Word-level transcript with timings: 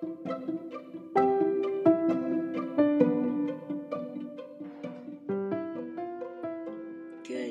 Good 0.00 0.16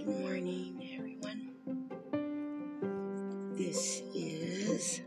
morning, 0.08 0.82
everyone. 0.96 1.52
This 3.56 4.02
is 4.16 5.02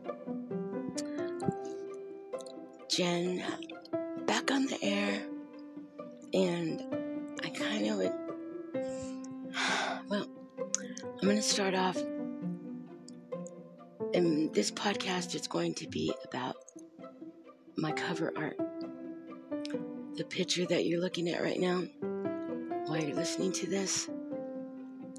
Jen 2.88 3.42
back 4.26 4.52
on 4.52 4.66
the 4.66 4.78
air, 4.80 5.20
and 6.32 6.80
I 7.42 7.48
kind 7.48 7.90
of 7.90 7.96
would. 7.96 8.12
Well, 10.08 10.28
I'm 11.00 11.22
going 11.22 11.36
to 11.38 11.42
start 11.42 11.74
off. 11.74 11.96
And 14.14 14.54
this 14.54 14.70
podcast 14.70 15.34
is 15.34 15.48
going 15.48 15.74
to 15.74 15.88
be 15.88 16.14
about 16.24 16.61
my 17.82 17.90
cover 17.90 18.32
art. 18.36 18.56
The 20.14 20.22
picture 20.22 20.64
that 20.66 20.86
you're 20.86 21.00
looking 21.00 21.28
at 21.28 21.42
right 21.42 21.58
now, 21.58 21.82
while 22.86 23.02
you're 23.02 23.16
listening 23.16 23.50
to 23.54 23.66
this, 23.66 24.08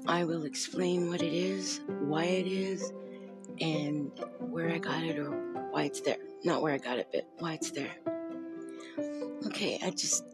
I 0.06 0.24
will 0.24 0.44
explain 0.44 1.10
what 1.10 1.20
it 1.20 1.34
is, 1.34 1.82
why 2.00 2.24
it 2.24 2.46
is, 2.46 2.90
and 3.60 4.10
where 4.38 4.70
I 4.70 4.78
got 4.78 5.02
it 5.02 5.18
or 5.18 5.30
why 5.72 5.82
it's 5.82 6.00
there. 6.00 6.16
Not 6.42 6.62
where 6.62 6.72
I 6.72 6.78
got 6.78 6.96
it, 6.96 7.08
but 7.12 7.28
why 7.38 7.52
it's 7.52 7.70
there. 7.70 7.96
Okay, 9.46 9.78
I 9.84 9.90
just, 9.90 10.24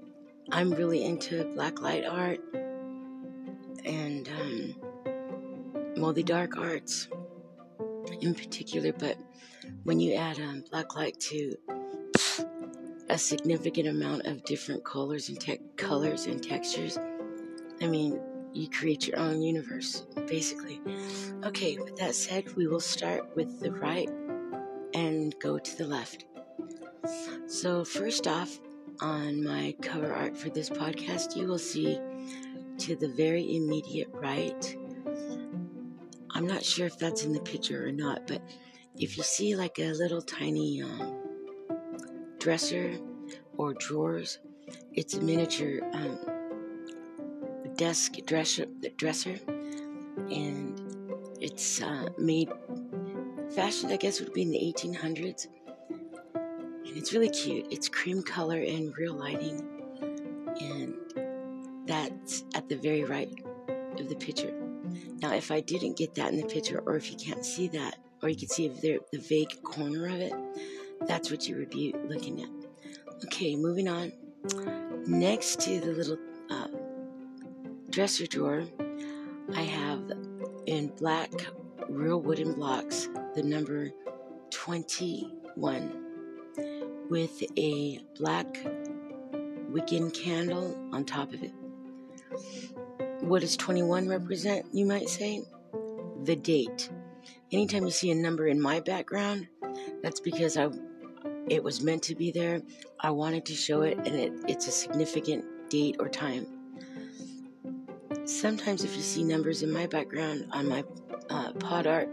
I'm 0.52 0.70
really 0.70 1.02
into 1.04 1.44
black 1.54 1.82
light 1.82 2.04
art 2.04 2.38
and 3.84 4.28
um, 4.40 4.76
moldy 5.96 6.22
dark 6.22 6.56
arts 6.56 7.08
in 8.20 8.34
particular, 8.36 8.92
but 8.92 9.16
when 9.82 9.98
you 9.98 10.14
add 10.14 10.38
um, 10.38 10.62
black 10.70 10.94
light 10.94 11.18
to 11.18 11.56
a 13.08 13.18
significant 13.18 13.88
amount 13.88 14.26
of 14.26 14.44
different 14.44 14.84
colors 14.84 15.28
and 15.28 15.40
te- 15.40 15.60
colors 15.76 16.26
and 16.26 16.42
textures, 16.42 16.98
I 17.82 17.86
mean, 17.86 18.20
you 18.52 18.68
create 18.68 19.06
your 19.06 19.18
own 19.18 19.42
universe, 19.42 20.04
basically. 20.26 20.80
Okay, 21.44 21.78
with 21.78 21.96
that 21.96 22.14
said, 22.14 22.54
we 22.56 22.66
will 22.66 22.80
start 22.80 23.34
with 23.36 23.60
the 23.60 23.72
right 23.72 24.08
and 24.94 25.34
go 25.40 25.58
to 25.58 25.78
the 25.78 25.86
left. 25.86 26.24
So, 27.46 27.84
first 27.84 28.26
off, 28.26 28.60
on 29.00 29.42
my 29.42 29.74
cover 29.80 30.12
art 30.12 30.36
for 30.36 30.50
this 30.50 30.68
podcast, 30.68 31.36
you 31.36 31.46
will 31.46 31.58
see 31.58 31.98
to 32.78 32.96
the 32.96 33.08
very 33.08 33.56
immediate 33.56 34.08
right. 34.12 34.76
I'm 36.32 36.46
not 36.46 36.64
sure 36.64 36.86
if 36.86 36.98
that's 36.98 37.24
in 37.24 37.32
the 37.32 37.40
picture 37.40 37.86
or 37.86 37.92
not, 37.92 38.26
but 38.26 38.42
if 38.96 39.16
you 39.16 39.22
see 39.22 39.56
like 39.56 39.78
a 39.78 39.92
little 39.92 40.22
tiny 40.22 40.82
um, 40.82 41.19
dresser 42.40 42.98
or 43.56 43.74
drawers, 43.74 44.38
it's 44.94 45.14
a 45.14 45.20
miniature 45.20 45.80
um, 45.92 46.18
desk 47.76 48.16
dresser, 48.26 48.66
dresser 48.96 49.38
and 50.30 50.80
it's 51.40 51.80
uh, 51.82 52.08
made 52.18 52.50
fashioned, 53.54 53.92
I 53.92 53.96
guess, 53.96 54.20
would 54.20 54.32
be 54.32 54.42
in 54.42 54.50
the 54.50 54.58
1800s. 54.58 55.46
And 56.34 56.96
it's 56.96 57.12
really 57.12 57.30
cute. 57.30 57.66
It's 57.70 57.88
cream 57.88 58.22
color 58.22 58.58
and 58.58 58.96
real 58.96 59.14
lighting, 59.14 59.64
and 60.60 60.94
that's 61.86 62.44
at 62.54 62.68
the 62.68 62.76
very 62.76 63.04
right 63.04 63.32
of 63.98 64.08
the 64.08 64.16
picture. 64.16 64.52
Now, 65.22 65.34
if 65.34 65.50
I 65.50 65.60
didn't 65.60 65.96
get 65.96 66.14
that 66.16 66.32
in 66.32 66.38
the 66.38 66.46
picture, 66.46 66.82
or 66.84 66.96
if 66.96 67.10
you 67.10 67.16
can't 67.16 67.44
see 67.44 67.68
that, 67.68 67.96
or 68.22 68.28
you 68.28 68.36
can 68.36 68.48
see 68.48 68.68
the, 68.68 68.98
the 69.12 69.18
vague 69.18 69.62
corner 69.62 70.06
of 70.06 70.20
it, 70.20 70.32
that's 71.06 71.30
what 71.30 71.48
you 71.48 71.56
would 71.56 71.70
be 71.70 71.94
looking 72.04 72.42
at. 72.42 72.48
Okay, 73.24 73.56
moving 73.56 73.88
on. 73.88 74.12
Next 75.06 75.60
to 75.62 75.80
the 75.80 75.92
little 75.92 76.18
uh, 76.50 76.68
dresser 77.90 78.26
drawer, 78.26 78.64
I 79.54 79.62
have 79.62 80.10
in 80.66 80.88
black 80.98 81.30
real 81.88 82.20
wooden 82.20 82.52
blocks 82.54 83.08
the 83.34 83.42
number 83.42 83.90
21 84.50 85.92
with 87.08 87.42
a 87.58 88.00
black 88.18 88.46
Wiccan 89.72 90.12
candle 90.14 90.76
on 90.92 91.04
top 91.04 91.32
of 91.32 91.42
it. 91.42 91.52
What 93.20 93.42
does 93.42 93.56
21 93.56 94.08
represent, 94.08 94.66
you 94.72 94.86
might 94.86 95.08
say? 95.08 95.42
The 96.24 96.36
date. 96.36 96.90
Anytime 97.52 97.84
you 97.84 97.90
see 97.90 98.10
a 98.10 98.14
number 98.14 98.46
in 98.46 98.60
my 98.60 98.80
background, 98.80 99.48
that's 100.02 100.20
because 100.20 100.56
I 100.56 100.68
it 101.50 101.62
was 101.62 101.82
meant 101.82 102.02
to 102.04 102.14
be 102.14 102.30
there. 102.30 102.62
I 102.98 103.10
wanted 103.10 103.44
to 103.46 103.54
show 103.54 103.82
it 103.82 103.98
and 103.98 104.14
it, 104.14 104.32
it's 104.48 104.66
a 104.68 104.72
significant 104.72 105.44
date 105.68 105.96
or 105.98 106.08
time 106.08 106.46
sometimes 108.30 108.84
if 108.84 108.96
you 108.96 109.02
see 109.02 109.24
numbers 109.24 109.62
in 109.62 109.72
my 109.72 109.86
background 109.86 110.46
on 110.52 110.68
my 110.68 110.84
uh, 111.30 111.52
pod 111.54 111.86
art 111.86 112.08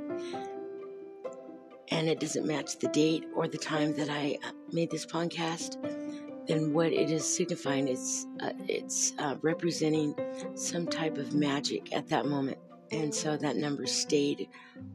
and 1.89 2.09
it 2.09 2.19
doesn't 2.19 2.45
match 2.45 2.79
the 2.79 2.87
date 2.89 3.25
or 3.35 3.47
the 3.47 3.57
time 3.57 3.93
that 3.95 4.09
I 4.09 4.37
uh, 4.43 4.51
made 4.71 4.91
this 4.91 5.05
podcast, 5.05 5.77
then 6.47 6.73
what 6.73 6.91
it 6.91 7.09
is 7.11 7.25
signifying 7.25 7.87
is 7.87 8.25
uh, 8.41 8.51
it's 8.67 9.13
uh, 9.19 9.35
representing 9.41 10.15
some 10.55 10.87
type 10.87 11.17
of 11.17 11.33
magic 11.33 11.95
at 11.95 12.09
that 12.09 12.25
moment. 12.25 12.57
And 12.91 13.13
so 13.13 13.37
that 13.37 13.55
number 13.57 13.85
stayed 13.85 14.49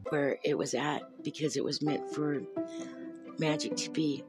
where 0.09 0.37
it 0.43 0.57
was 0.57 0.73
at 0.73 1.01
because 1.23 1.57
it 1.57 1.63
was 1.63 1.81
meant 1.81 2.13
for 2.13 2.41
magic 3.39 3.75
to 3.77 3.89
be. 3.89 4.23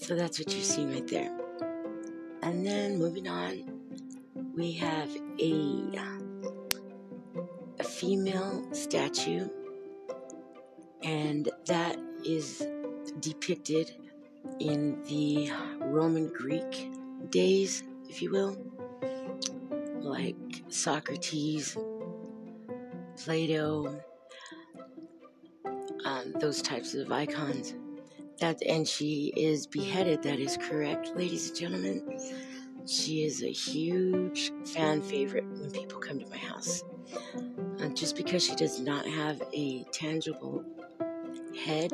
So 0.00 0.16
that's 0.16 0.38
what 0.38 0.52
you 0.54 0.62
see 0.62 0.86
right 0.86 1.06
there. 1.06 1.30
And 2.42 2.66
then 2.66 2.98
moving 2.98 3.28
on, 3.28 3.70
we 4.56 4.72
have 4.72 5.10
a, 5.38 5.84
a 7.78 7.84
female 7.84 8.66
statue, 8.72 9.48
and 11.02 11.50
that 11.66 11.98
is 12.24 12.66
depicted 13.20 13.94
in 14.58 15.02
the 15.04 15.52
Roman 15.80 16.28
Greek 16.28 16.90
days, 17.28 17.84
if 18.08 18.22
you 18.22 18.30
will, 18.30 18.56
like 20.00 20.36
Socrates, 20.68 21.76
Plato, 23.22 24.00
um, 26.06 26.32
those 26.40 26.62
types 26.62 26.94
of 26.94 27.12
icons. 27.12 27.74
That 28.40 28.62
and 28.66 28.88
she 28.88 29.32
is 29.36 29.66
beheaded. 29.66 30.22
That 30.22 30.40
is 30.40 30.56
correct, 30.56 31.12
ladies 31.14 31.48
and 31.48 31.58
gentlemen. 31.58 32.18
She 32.86 33.22
is 33.22 33.42
a 33.42 33.52
huge 33.52 34.50
fan 34.64 35.02
favorite 35.02 35.44
when 35.46 35.70
people 35.70 36.00
come 36.00 36.18
to 36.18 36.28
my 36.28 36.38
house. 36.38 36.82
Uh, 37.80 37.88
just 37.88 38.16
because 38.16 38.44
she 38.44 38.54
does 38.54 38.80
not 38.80 39.06
have 39.06 39.42
a 39.52 39.84
tangible 39.92 40.64
head 41.64 41.90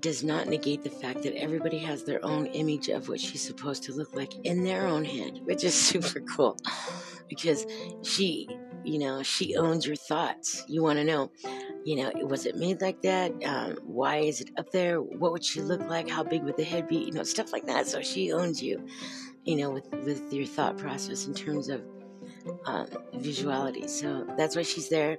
does 0.00 0.22
not 0.22 0.46
negate 0.46 0.82
the 0.82 0.90
fact 0.90 1.22
that 1.22 1.34
everybody 1.36 1.78
has 1.78 2.04
their 2.04 2.24
own 2.24 2.46
image 2.46 2.88
of 2.88 3.08
what 3.08 3.20
she's 3.20 3.42
supposed 3.42 3.82
to 3.82 3.92
look 3.92 4.14
like 4.14 4.34
in 4.44 4.64
their 4.64 4.86
own 4.86 5.04
head, 5.04 5.40
which 5.44 5.64
is 5.64 5.74
super 5.90 6.20
cool 6.20 6.56
because 7.28 7.66
she, 8.02 8.48
you 8.84 8.98
know, 8.98 9.22
she 9.22 9.56
owns 9.56 9.86
your 9.86 9.96
thoughts. 9.96 10.64
You 10.68 10.82
want 10.82 10.98
to 10.98 11.04
know, 11.04 11.30
you 11.88 11.96
know, 11.96 12.10
was 12.26 12.44
it 12.44 12.54
made 12.56 12.80
like 12.80 13.00
that? 13.02 13.30
Um, 13.44 13.78
why 13.84 14.18
is 14.18 14.40
it 14.40 14.50
up 14.58 14.70
there? 14.70 15.00
What 15.00 15.32
would 15.32 15.44
she 15.44 15.60
look 15.60 15.82
like? 15.88 16.08
How 16.08 16.22
big 16.22 16.42
would 16.44 16.56
the 16.56 16.64
head 16.64 16.88
be? 16.88 16.96
You 16.96 17.12
know, 17.12 17.22
stuff 17.22 17.52
like 17.52 17.66
that. 17.66 17.86
So 17.86 18.02
she 18.02 18.32
owns 18.32 18.62
you 18.62 18.86
you 19.48 19.56
know, 19.56 19.70
with, 19.70 19.90
with 20.04 20.30
your 20.30 20.44
thought 20.44 20.76
process 20.76 21.26
in 21.26 21.32
terms 21.32 21.70
of 21.70 21.80
um, 22.66 22.86
visuality. 23.16 23.88
So 23.88 24.26
that's 24.36 24.54
why 24.54 24.62
she's 24.62 24.90
there. 24.90 25.16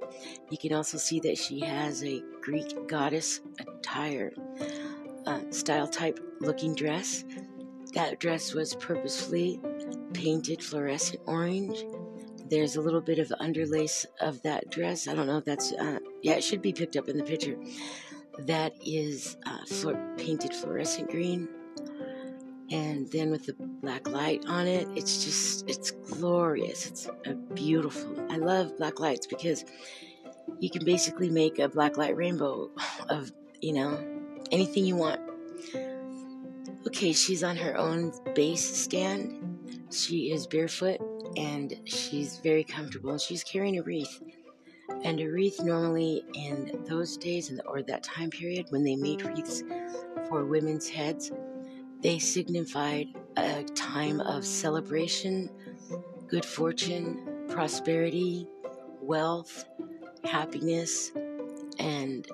You 0.50 0.56
can 0.56 0.72
also 0.72 0.98
see 0.98 1.18
that 1.20 1.36
she 1.36 1.58
has 1.60 2.04
a 2.04 2.22
Greek 2.40 2.86
goddess 2.86 3.40
attire, 3.58 4.32
uh, 5.26 5.40
style 5.50 5.88
type 5.88 6.20
looking 6.40 6.76
dress. 6.76 7.24
That 7.94 8.20
dress 8.20 8.54
was 8.54 8.76
purposefully 8.76 9.60
painted 10.12 10.62
fluorescent 10.62 11.20
orange. 11.26 11.82
There's 12.50 12.74
a 12.74 12.80
little 12.80 13.00
bit 13.00 13.20
of 13.20 13.28
underlace 13.40 14.06
of 14.20 14.42
that 14.42 14.70
dress. 14.70 15.06
I 15.06 15.14
don't 15.14 15.28
know 15.28 15.38
if 15.38 15.44
that's, 15.44 15.72
uh, 15.72 16.00
yeah, 16.20 16.32
it 16.32 16.42
should 16.42 16.60
be 16.60 16.72
picked 16.72 16.96
up 16.96 17.08
in 17.08 17.16
the 17.16 17.22
picture. 17.22 17.56
That 18.40 18.74
is 18.84 19.36
uh, 19.46 19.94
painted 20.16 20.52
fluorescent 20.54 21.10
green. 21.10 21.48
And 22.72 23.10
then 23.10 23.30
with 23.30 23.46
the 23.46 23.54
black 23.82 24.08
light 24.08 24.44
on 24.46 24.68
it 24.68 24.86
it's 24.94 25.24
just 25.24 25.68
it's 25.68 25.90
glorious. 25.90 26.86
It's 26.86 27.08
a 27.26 27.34
beautiful 27.34 28.16
i 28.30 28.36
love 28.36 28.76
black 28.78 29.00
lights 29.00 29.26
because 29.26 29.64
you 30.60 30.70
can 30.70 30.84
basically 30.84 31.30
make 31.30 31.58
a 31.58 31.68
black 31.68 31.96
light 31.96 32.16
rainbow 32.16 32.70
of 33.08 33.32
you 33.60 33.72
know 33.72 33.98
anything 34.52 34.86
you 34.86 34.94
want. 34.94 35.20
Okay 36.86 37.12
she's 37.12 37.42
on 37.42 37.56
her 37.56 37.76
own 37.76 38.12
base 38.36 38.64
stand. 38.64 39.88
She 39.90 40.30
is 40.30 40.46
barefoot 40.46 41.00
and 41.36 41.80
she's 41.84 42.38
very 42.38 42.64
comfortable 42.64 43.10
and 43.12 43.20
she's 43.20 43.44
carrying 43.44 43.78
a 43.78 43.82
wreath 43.82 44.20
And 45.04 45.20
a 45.20 45.26
wreath, 45.26 45.62
normally 45.62 46.24
in 46.34 46.84
those 46.88 47.16
days 47.16 47.52
or 47.66 47.82
that 47.82 48.02
time 48.02 48.30
period 48.30 48.66
when 48.70 48.84
they 48.84 48.96
made 48.96 49.22
wreaths 49.22 49.62
for 50.28 50.44
women's 50.44 50.88
heads, 50.88 51.32
they 52.02 52.18
signified 52.18 53.08
a 53.36 53.64
time 53.74 54.20
of 54.20 54.44
celebration, 54.44 55.50
good 56.28 56.44
fortune, 56.44 57.46
prosperity, 57.48 58.48
wealth, 59.00 59.66
happiness, 60.24 61.12
and 61.78 62.28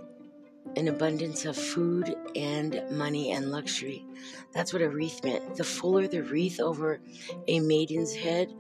an 0.76 0.88
abundance 0.88 1.44
of 1.44 1.56
food 1.56 2.14
and 2.34 2.82
money 2.90 3.32
and 3.32 3.50
luxury. 3.50 4.04
That's 4.52 4.72
what 4.72 4.82
a 4.82 4.90
wreath 4.90 5.22
meant. 5.24 5.56
The 5.56 5.64
fuller 5.64 6.08
the 6.08 6.22
wreath 6.22 6.60
over 6.60 7.00
a 7.48 7.60
maiden's 7.60 8.14
head 8.14 8.52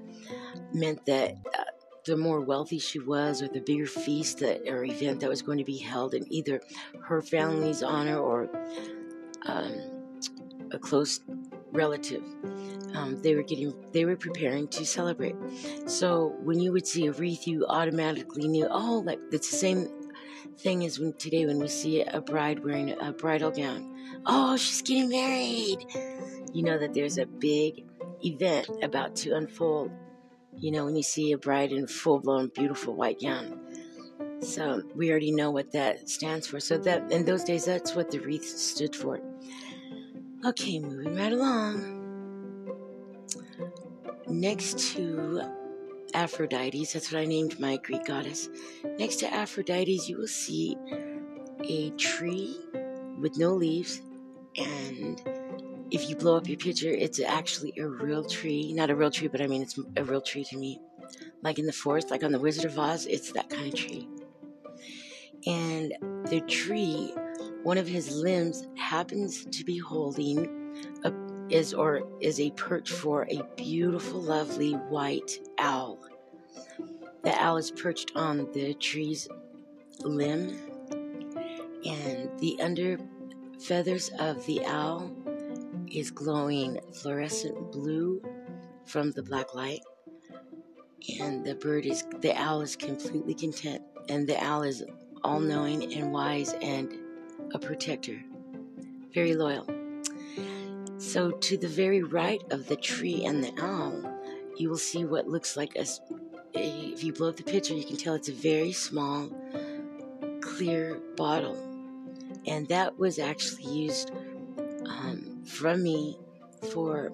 meant 0.76 1.04
that 1.06 1.32
uh, 1.58 1.64
the 2.04 2.16
more 2.16 2.40
wealthy 2.40 2.78
she 2.78 2.98
was, 3.00 3.42
or 3.42 3.48
the 3.48 3.60
bigger 3.60 3.86
feast 3.86 4.38
that, 4.38 4.68
or 4.68 4.84
event 4.84 5.20
that 5.20 5.28
was 5.28 5.42
going 5.42 5.58
to 5.58 5.64
be 5.64 5.78
held 5.78 6.14
in 6.14 6.30
either 6.32 6.60
her 7.02 7.20
family's 7.20 7.82
honor 7.82 8.18
or 8.18 8.48
um, 9.46 9.74
a 10.70 10.78
close 10.78 11.20
relative. 11.72 12.22
Um, 12.94 13.20
they 13.22 13.34
were 13.34 13.42
getting, 13.42 13.74
they 13.92 14.04
were 14.04 14.16
preparing 14.16 14.68
to 14.68 14.86
celebrate. 14.86 15.34
So 15.86 16.36
when 16.42 16.60
you 16.60 16.72
would 16.72 16.86
see 16.86 17.06
a 17.06 17.12
wreath, 17.12 17.46
you 17.46 17.66
automatically 17.66 18.48
knew, 18.48 18.66
oh, 18.70 19.02
like 19.04 19.18
it's 19.32 19.50
the 19.50 19.56
same 19.56 19.88
thing 20.58 20.84
as 20.84 20.98
when 20.98 21.12
today 21.14 21.44
when 21.44 21.58
we 21.58 21.68
see 21.68 22.02
a 22.02 22.20
bride 22.20 22.64
wearing 22.64 22.94
a 23.00 23.12
bridal 23.12 23.50
gown. 23.50 23.94
Oh, 24.24 24.56
she's 24.56 24.82
getting 24.82 25.10
married. 25.10 25.84
You 26.54 26.62
know 26.62 26.78
that 26.78 26.94
there's 26.94 27.18
a 27.18 27.26
big 27.26 27.84
event 28.24 28.70
about 28.82 29.14
to 29.16 29.36
unfold 29.36 29.90
you 30.58 30.70
know, 30.70 30.84
when 30.84 30.96
you 30.96 31.02
see 31.02 31.32
a 31.32 31.38
bride 31.38 31.72
in 31.72 31.86
full 31.86 32.20
blown, 32.20 32.50
beautiful 32.54 32.94
white 32.94 33.20
gown. 33.20 33.60
So 34.40 34.82
we 34.94 35.10
already 35.10 35.32
know 35.32 35.50
what 35.50 35.72
that 35.72 36.08
stands 36.08 36.46
for. 36.46 36.60
So 36.60 36.78
that 36.78 37.10
in 37.10 37.24
those 37.24 37.44
days, 37.44 37.64
that's 37.64 37.94
what 37.94 38.10
the 38.10 38.20
wreath 38.20 38.44
stood 38.44 38.94
for. 38.94 39.20
Okay, 40.44 40.78
moving 40.78 41.16
right 41.16 41.32
along. 41.32 41.96
Next 44.28 44.94
to 44.94 45.42
Aphrodite, 46.14 46.84
that's 46.84 47.12
what 47.12 47.20
I 47.20 47.24
named 47.24 47.58
my 47.60 47.76
Greek 47.78 48.04
goddess. 48.04 48.48
Next 48.98 49.16
to 49.16 49.32
Aphrodite, 49.32 50.00
you 50.06 50.18
will 50.18 50.28
see 50.28 50.76
a 51.64 51.90
tree 51.90 52.58
with 53.18 53.38
no 53.38 53.54
leaves 53.54 54.02
and 54.56 55.20
if 55.90 56.08
you 56.08 56.16
blow 56.16 56.36
up 56.36 56.48
your 56.48 56.56
picture, 56.56 56.90
it's 56.90 57.20
actually 57.20 57.74
a 57.78 57.86
real 57.86 58.24
tree. 58.24 58.72
Not 58.72 58.90
a 58.90 58.96
real 58.96 59.10
tree, 59.10 59.28
but 59.28 59.40
I 59.40 59.46
mean, 59.46 59.62
it's 59.62 59.78
a 59.96 60.04
real 60.04 60.20
tree 60.20 60.44
to 60.44 60.56
me. 60.56 60.80
Like 61.42 61.58
in 61.58 61.66
the 61.66 61.72
forest, 61.72 62.10
like 62.10 62.24
on 62.24 62.32
the 62.32 62.40
Wizard 62.40 62.64
of 62.64 62.78
Oz, 62.78 63.06
it's 63.06 63.32
that 63.32 63.48
kind 63.48 63.72
of 63.72 63.74
tree. 63.74 64.08
And 65.46 65.94
the 66.28 66.40
tree, 66.48 67.14
one 67.62 67.78
of 67.78 67.86
his 67.86 68.16
limbs 68.16 68.66
happens 68.76 69.44
to 69.44 69.64
be 69.64 69.78
holding 69.78 70.74
a, 71.04 71.12
is 71.48 71.72
or 71.72 72.02
is 72.20 72.40
a 72.40 72.50
perch 72.52 72.90
for 72.90 73.28
a 73.30 73.42
beautiful, 73.56 74.20
lovely 74.20 74.72
white 74.72 75.38
owl. 75.58 76.00
The 77.22 77.32
owl 77.40 77.58
is 77.58 77.70
perched 77.70 78.12
on 78.16 78.50
the 78.52 78.74
tree's 78.74 79.28
limb, 80.00 80.58
and 81.84 82.28
the 82.40 82.58
under 82.60 82.98
feathers 83.60 84.10
of 84.18 84.44
the 84.46 84.64
owl 84.66 85.10
is 85.90 86.10
glowing 86.10 86.80
fluorescent 86.92 87.72
blue 87.72 88.22
from 88.84 89.12
the 89.12 89.22
black 89.22 89.54
light. 89.54 89.80
And 91.20 91.44
the 91.44 91.54
bird 91.54 91.86
is, 91.86 92.04
the 92.20 92.34
owl 92.34 92.62
is 92.62 92.76
completely 92.76 93.34
content. 93.34 93.82
And 94.08 94.26
the 94.26 94.42
owl 94.42 94.62
is 94.62 94.84
all 95.22 95.40
knowing 95.40 95.92
and 95.94 96.12
wise 96.12 96.54
and 96.62 96.92
a 97.52 97.58
protector, 97.58 98.22
very 99.12 99.34
loyal. 99.34 99.66
So, 100.98 101.30
to 101.30 101.56
the 101.56 101.68
very 101.68 102.02
right 102.02 102.42
of 102.50 102.66
the 102.68 102.76
tree 102.76 103.24
and 103.24 103.44
the 103.44 103.52
owl, 103.60 104.02
you 104.56 104.68
will 104.70 104.78
see 104.78 105.04
what 105.04 105.28
looks 105.28 105.56
like 105.56 105.76
a, 105.76 105.84
if 106.54 107.04
you 107.04 107.12
blow 107.12 107.28
up 107.28 107.36
the 107.36 107.42
picture, 107.42 107.74
you 107.74 107.84
can 107.84 107.96
tell 107.96 108.14
it's 108.14 108.28
a 108.28 108.32
very 108.32 108.72
small, 108.72 109.28
clear 110.40 110.98
bottle. 111.16 111.56
And 112.46 112.66
that 112.68 112.98
was 112.98 113.18
actually 113.18 113.64
used 113.64 114.10
um, 114.86 115.35
from 115.46 115.82
me 115.82 116.18
for 116.72 117.12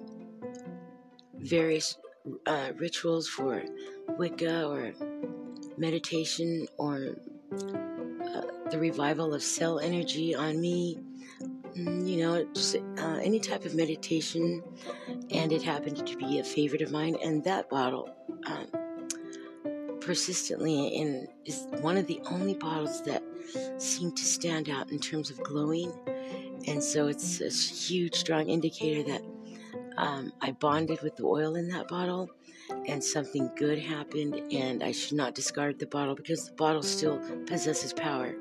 various 1.39 1.97
uh, 2.45 2.71
rituals 2.77 3.27
for 3.27 3.63
Wicca 4.17 4.67
or 4.67 4.93
meditation 5.77 6.67
or 6.77 7.15
uh, 7.51 8.41
the 8.71 8.77
revival 8.79 9.33
of 9.33 9.43
cell 9.43 9.79
energy 9.79 10.35
on 10.35 10.59
me. 10.59 10.97
Mm, 11.75 12.07
you 12.07 12.17
know, 12.17 12.45
just 12.53 12.75
uh, 12.75 13.19
any 13.23 13.39
type 13.39 13.65
of 13.65 13.73
meditation, 13.73 14.61
and 15.31 15.51
it 15.51 15.63
happened 15.63 16.05
to 16.05 16.17
be 16.17 16.39
a 16.39 16.43
favorite 16.43 16.83
of 16.83 16.91
mine. 16.91 17.17
And 17.23 17.43
that 17.45 17.67
bottle, 17.67 18.13
um, 18.45 18.67
persistently, 19.99 21.27
is 21.45 21.65
one 21.81 21.97
of 21.97 22.05
the 22.05 22.21
only 22.29 22.53
bottles 22.53 23.01
that 23.03 23.23
seem 23.79 24.11
to 24.11 24.23
stand 24.23 24.69
out 24.69 24.91
in 24.91 24.99
terms 24.99 25.31
of 25.31 25.41
glowing 25.41 25.91
and 26.67 26.83
so 26.83 27.07
it's 27.07 27.41
a 27.41 27.49
huge, 27.49 28.15
strong 28.15 28.49
indicator 28.49 29.03
that 29.03 29.21
um, 29.97 30.31
I 30.41 30.51
bonded 30.51 31.01
with 31.01 31.15
the 31.17 31.25
oil 31.25 31.55
in 31.55 31.69
that 31.69 31.87
bottle 31.87 32.29
and 32.87 33.03
something 33.03 33.51
good 33.55 33.79
happened, 33.79 34.35
and 34.51 34.83
I 34.83 34.91
should 34.91 35.17
not 35.17 35.35
discard 35.35 35.79
the 35.79 35.85
bottle 35.85 36.15
because 36.15 36.47
the 36.47 36.55
bottle 36.55 36.83
still 36.83 37.19
possesses 37.45 37.93
power. 37.93 38.35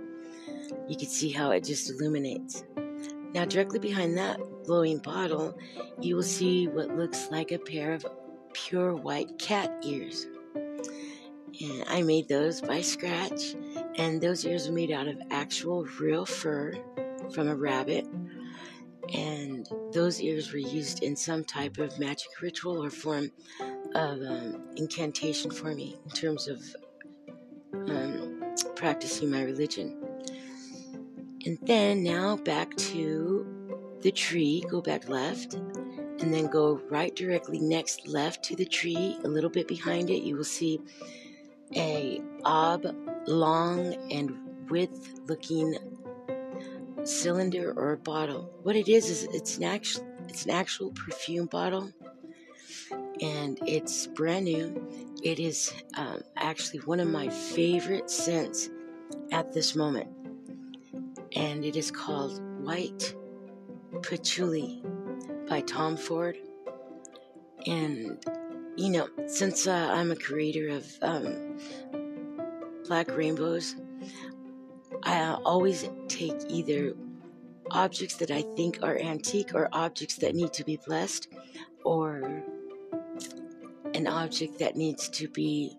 You 0.88 0.96
can 0.96 1.08
see 1.08 1.30
how 1.30 1.50
it 1.50 1.64
just 1.64 1.90
illuminates. 1.90 2.64
Now, 3.34 3.44
directly 3.44 3.78
behind 3.78 4.16
that 4.18 4.40
glowing 4.64 4.98
bottle, 4.98 5.58
you 6.00 6.16
will 6.16 6.22
see 6.22 6.68
what 6.68 6.96
looks 6.96 7.30
like 7.30 7.50
a 7.50 7.58
pair 7.58 7.92
of 7.92 8.06
pure 8.52 8.94
white 8.94 9.38
cat 9.38 9.72
ears. 9.82 10.26
And 10.54 11.84
I 11.88 12.02
made 12.02 12.28
those 12.28 12.60
by 12.60 12.80
scratch, 12.80 13.54
and 13.96 14.20
those 14.20 14.44
ears 14.44 14.68
are 14.68 14.72
made 14.72 14.90
out 14.90 15.08
of 15.08 15.20
actual 15.30 15.84
real 16.00 16.26
fur 16.26 16.74
from 17.32 17.48
a 17.48 17.56
rabbit, 17.56 18.06
and 19.12 19.68
those 19.92 20.20
ears 20.20 20.52
were 20.52 20.58
used 20.58 21.02
in 21.02 21.16
some 21.16 21.44
type 21.44 21.78
of 21.78 21.98
magic 21.98 22.40
ritual 22.40 22.82
or 22.82 22.90
form 22.90 23.30
of 23.94 24.20
um, 24.22 24.62
incantation 24.76 25.50
for 25.50 25.74
me 25.74 25.98
in 26.04 26.10
terms 26.12 26.48
of 26.48 26.62
um, 27.88 28.42
practicing 28.76 29.30
my 29.30 29.42
religion. 29.42 29.98
And 31.44 31.58
then 31.62 32.02
now 32.02 32.36
back 32.36 32.74
to 32.76 33.46
the 34.00 34.12
tree, 34.12 34.64
go 34.68 34.80
back 34.80 35.08
left, 35.08 35.54
and 35.54 36.32
then 36.32 36.46
go 36.46 36.80
right 36.88 37.14
directly 37.14 37.58
next 37.58 38.06
left 38.06 38.44
to 38.44 38.56
the 38.56 38.64
tree. 38.64 39.18
A 39.24 39.28
little 39.28 39.50
bit 39.50 39.66
behind 39.66 40.10
it, 40.10 40.22
you 40.22 40.36
will 40.36 40.44
see 40.44 40.80
a 41.74 42.20
oblong 42.44 43.94
and 44.12 44.38
width 44.70 45.20
looking 45.26 45.76
cylinder 47.04 47.72
or 47.76 47.92
a 47.92 47.98
bottle. 47.98 48.50
What 48.62 48.76
it 48.76 48.88
is 48.88 49.08
is 49.08 49.24
it's 49.32 49.58
an 49.58 49.64
actual 49.64 50.06
it's 50.28 50.44
an 50.44 50.50
actual 50.50 50.90
perfume 50.92 51.46
bottle, 51.46 51.90
and 53.20 53.58
it's 53.66 54.06
brand 54.06 54.44
new. 54.44 54.88
It 55.22 55.38
is 55.38 55.72
um, 55.96 56.22
actually 56.36 56.80
one 56.80 57.00
of 57.00 57.08
my 57.08 57.28
favorite 57.28 58.10
scents 58.10 58.70
at 59.30 59.52
this 59.52 59.76
moment, 59.76 60.08
and 61.34 61.64
it 61.64 61.76
is 61.76 61.90
called 61.90 62.40
White 62.62 63.14
Patchouli 64.02 64.82
by 65.48 65.60
Tom 65.62 65.96
Ford. 65.96 66.36
And 67.66 68.24
you 68.76 68.90
know, 68.90 69.08
since 69.26 69.66
uh, 69.66 69.90
I'm 69.92 70.10
a 70.10 70.16
creator 70.16 70.68
of 70.68 70.86
um, 71.02 71.58
black 72.86 73.14
rainbows, 73.16 73.76
I 75.04 75.36
always 75.44 75.88
take 76.08 76.36
either 76.48 76.94
objects 77.70 78.16
that 78.16 78.30
I 78.30 78.42
think 78.56 78.80
are 78.82 78.98
antique 78.98 79.54
or 79.54 79.68
objects 79.72 80.16
that 80.16 80.34
need 80.34 80.52
to 80.54 80.64
be 80.64 80.78
blessed 80.86 81.28
or 81.84 82.42
an 83.94 84.06
object 84.06 84.58
that 84.58 84.76
needs 84.76 85.08
to 85.08 85.28
be 85.28 85.76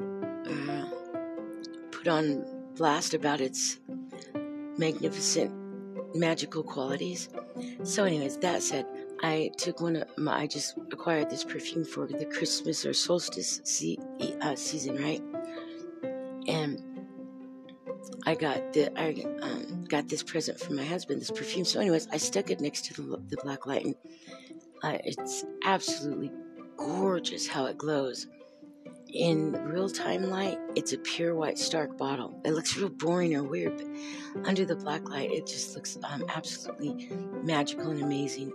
uh, 0.00 0.84
put 1.90 2.08
on 2.08 2.44
blast 2.74 3.14
about 3.14 3.40
its 3.40 3.78
magnificent 4.78 5.52
magical 6.14 6.62
qualities. 6.62 7.28
So, 7.82 8.04
anyways, 8.04 8.38
that 8.38 8.62
said, 8.62 8.86
I 9.22 9.50
took 9.56 9.80
one 9.80 9.96
of 9.96 10.18
my, 10.18 10.40
I 10.40 10.46
just 10.46 10.76
acquired 10.92 11.30
this 11.30 11.44
perfume 11.44 11.84
for 11.84 12.06
the 12.06 12.26
Christmas 12.26 12.84
or 12.84 12.92
solstice 12.92 13.60
se- 13.64 13.98
uh, 14.42 14.54
season, 14.54 15.02
right? 15.02 15.22
And 16.46 16.82
I 18.26 18.34
got 18.34 18.72
the 18.72 18.90
I 19.00 19.24
um, 19.42 19.84
got 19.84 20.08
this 20.08 20.22
present 20.22 20.58
from 20.60 20.76
my 20.76 20.84
husband, 20.84 21.20
this 21.20 21.30
perfume. 21.30 21.64
So, 21.64 21.80
anyways, 21.80 22.08
I 22.12 22.16
stuck 22.18 22.50
it 22.50 22.60
next 22.60 22.84
to 22.86 22.94
the, 23.02 23.22
the 23.28 23.36
black 23.42 23.66
light, 23.66 23.84
and 23.84 23.94
uh, 24.82 24.98
it's 25.04 25.44
absolutely 25.64 26.32
gorgeous 26.76 27.46
how 27.46 27.66
it 27.66 27.78
glows. 27.78 28.26
in 29.12 29.52
real 29.64 29.88
time 29.88 30.24
light, 30.24 30.58
it's 30.74 30.92
a 30.92 30.98
pure 30.98 31.34
white 31.34 31.58
Stark 31.58 31.96
bottle. 31.96 32.40
It 32.44 32.52
looks 32.52 32.76
real 32.76 32.88
boring 32.88 33.34
or 33.34 33.42
weird, 33.42 33.76
but 33.76 34.46
under 34.46 34.64
the 34.64 34.76
black 34.76 35.08
light, 35.08 35.30
it 35.30 35.46
just 35.46 35.74
looks 35.74 35.96
um, 36.04 36.24
absolutely 36.34 37.08
magical 37.42 37.90
and 37.90 38.02
amazing. 38.02 38.52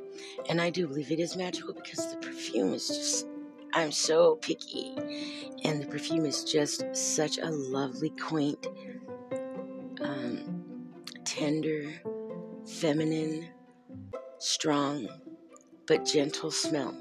And 0.50 0.62
I 0.62 0.70
do 0.70 0.88
believe 0.88 1.12
it 1.12 1.20
is 1.20 1.36
magical 1.36 1.74
because 1.74 2.12
the 2.12 2.18
perfume 2.18 2.74
is 2.74 2.88
just, 2.88 3.28
I'm 3.74 3.92
so 3.92 4.36
picky. 4.36 4.94
And 5.64 5.82
the 5.82 5.88
perfume 5.88 6.26
is 6.26 6.44
just 6.44 6.84
such 6.94 7.38
a 7.38 7.50
lovely, 7.50 8.10
quaint, 8.12 8.68
um, 10.04 10.64
tender, 11.26 11.84
feminine, 12.68 13.48
strong, 14.40 15.08
but 15.88 16.06
gentle 16.06 16.52
smell. 16.52 16.96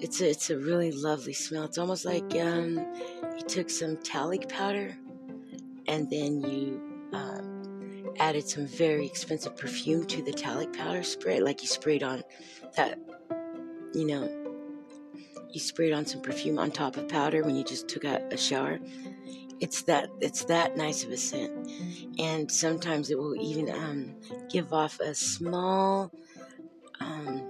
It's 0.00 0.20
a, 0.20 0.30
it's 0.30 0.50
a 0.50 0.58
really 0.58 0.90
lovely 0.92 1.32
smell. 1.32 1.64
It's 1.64 1.78
almost 1.78 2.04
like 2.04 2.34
um, 2.34 2.78
you 3.36 3.44
took 3.46 3.70
some 3.70 3.96
talc 3.98 4.48
powder 4.48 4.96
and 5.86 6.10
then 6.10 6.40
you 6.40 6.80
uh, 7.12 7.40
added 8.18 8.48
some 8.48 8.66
very 8.66 9.06
expensive 9.06 9.56
perfume 9.56 10.04
to 10.06 10.22
the 10.22 10.32
talc 10.32 10.72
powder 10.72 11.02
spray, 11.02 11.40
like 11.40 11.62
you 11.62 11.68
sprayed 11.68 12.02
on 12.02 12.22
that, 12.76 12.98
you 13.94 14.06
know, 14.06 14.42
you 15.50 15.60
sprayed 15.60 15.92
on 15.92 16.06
some 16.06 16.22
perfume 16.22 16.58
on 16.58 16.70
top 16.70 16.96
of 16.96 17.08
powder 17.08 17.42
when 17.42 17.56
you 17.56 17.62
just 17.64 17.88
took 17.88 18.04
a, 18.04 18.26
a 18.30 18.36
shower. 18.36 18.78
It's 19.62 19.82
that 19.82 20.10
it's 20.20 20.44
that 20.46 20.76
nice 20.76 21.04
of 21.04 21.12
a 21.12 21.16
scent, 21.16 21.70
and 22.18 22.50
sometimes 22.50 23.12
it 23.12 23.18
will 23.18 23.36
even 23.36 23.70
um, 23.70 24.16
give 24.50 24.72
off 24.72 24.98
a 24.98 25.14
small 25.14 26.10
um, 26.98 27.48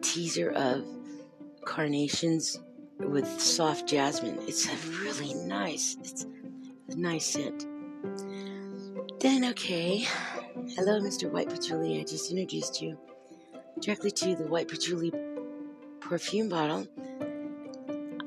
teaser 0.00 0.50
of 0.50 0.84
carnations 1.64 2.58
with 2.98 3.28
soft 3.40 3.88
jasmine. 3.88 4.36
It's 4.48 4.66
a 4.66 4.76
really 4.98 5.34
nice, 5.34 5.96
it's 6.00 6.26
a 6.88 6.96
nice 6.96 7.26
scent. 7.26 7.66
Then, 9.20 9.44
okay, 9.50 9.98
hello, 10.74 11.00
Mr. 11.00 11.30
White 11.30 11.50
Patchouli. 11.50 12.00
I 12.00 12.02
just 12.02 12.32
introduced 12.32 12.82
you 12.82 12.98
directly 13.80 14.10
to 14.10 14.34
the 14.34 14.48
White 14.48 14.66
Patchouli 14.66 15.12
perfume 16.00 16.48
bottle. 16.48 16.88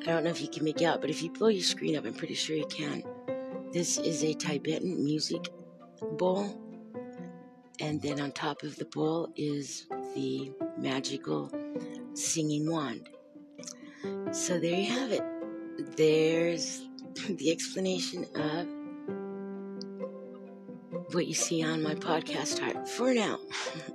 I 0.05 0.11
don't 0.11 0.23
know 0.23 0.29
if 0.29 0.39
you 0.39 0.47
can 0.47 0.63
make 0.63 0.83
out, 0.83 1.01
but 1.01 1.09
if 1.09 1.23
you 1.23 1.31
blow 1.31 1.47
your 1.47 1.63
screen 1.63 1.97
up, 1.97 2.05
I'm 2.05 2.13
pretty 2.13 2.35
sure 2.35 2.55
you 2.55 2.67
can. 2.67 3.03
This 3.73 3.97
is 3.97 4.23
a 4.23 4.35
Tibetan 4.35 5.03
music 5.03 5.49
bowl, 6.19 6.61
and 7.79 7.99
then 7.99 8.19
on 8.19 8.31
top 8.31 8.61
of 8.61 8.75
the 8.75 8.85
bowl 8.85 9.29
is 9.35 9.87
the 10.13 10.51
magical 10.77 11.51
singing 12.13 12.71
wand. 12.71 13.09
So 14.31 14.59
there 14.59 14.79
you 14.79 14.91
have 14.91 15.11
it. 15.11 15.23
There's 15.97 16.83
the 17.27 17.51
explanation 17.51 18.27
of 18.35 18.67
what 21.15 21.25
you 21.25 21.33
see 21.33 21.63
on 21.63 21.81
my 21.81 21.95
podcast 21.95 22.61
art 22.61 22.87
for 22.87 23.11
now. 23.11 23.39